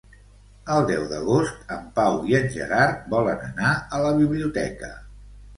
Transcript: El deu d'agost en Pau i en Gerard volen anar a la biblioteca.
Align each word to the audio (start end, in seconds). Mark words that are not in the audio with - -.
El 0.75 0.87
deu 0.91 1.03
d'agost 1.11 1.75
en 1.75 1.83
Pau 1.99 2.17
i 2.31 2.37
en 2.39 2.49
Gerard 2.55 3.05
volen 3.15 3.45
anar 3.51 3.75
a 3.75 4.01
la 4.07 4.15
biblioteca. 4.23 4.91